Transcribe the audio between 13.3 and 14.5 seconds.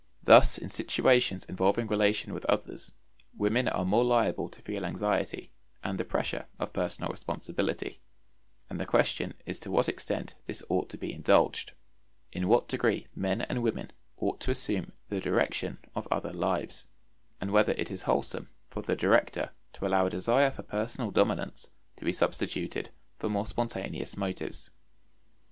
and women ought to